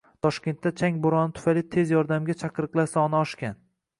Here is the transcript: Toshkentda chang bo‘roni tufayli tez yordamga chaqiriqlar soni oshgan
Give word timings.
Toshkentda 0.25 0.71
chang 0.79 0.95
bo‘roni 1.03 1.35
tufayli 1.39 1.63
tez 1.77 1.93
yordamga 1.95 2.37
chaqiriqlar 2.39 2.91
soni 2.97 3.19
oshgan 3.23 3.63